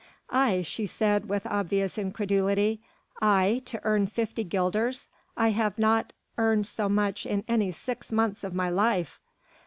"I," 0.31 0.63
she 0.63 0.87
said 0.87 1.29
with 1.29 1.45
obvious 1.45 1.95
incredulity, 1.95 2.81
"I 3.21 3.61
to 3.65 3.79
earn 3.83 4.07
fifty 4.07 4.43
guilders! 4.43 5.09
I 5.37 5.49
have 5.51 5.77
not 5.77 6.11
earned 6.39 6.65
so 6.65 6.89
much 6.89 7.23
in 7.23 7.43
any 7.47 7.69
six 7.69 8.11
months 8.11 8.43
of 8.43 8.55
my 8.55 8.71
life." 8.71 9.19